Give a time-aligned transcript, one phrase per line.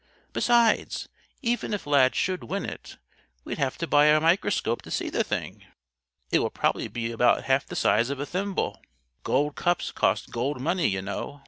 [0.33, 1.07] Besides,
[1.43, 2.97] even if Lad should win it,
[3.43, 5.63] we'd have to buy a microscope to see the thing.
[6.31, 8.81] It will probably be about half the size of a thimble.
[9.21, 11.39] Gold cups cost gold money, you know.